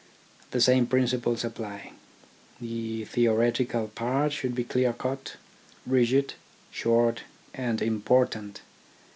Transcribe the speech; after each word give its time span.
The 0.49 0.59
same 0.59 0.87
principles 0.87 1.45
apply. 1.45 1.91
The 2.59 3.05
theo 3.05 3.35
retical 3.37 3.89
part 3.93 4.31
should 4.33 4.55
be 4.55 4.63
clear 4.63 4.93
cut, 4.93 5.35
rigid, 5.85 6.33
short, 6.71 7.21
and 7.53 7.79
important. 7.83 8.61